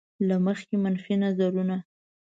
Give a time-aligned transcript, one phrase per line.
[0.27, 1.75] له مخکې منفي نظرونه.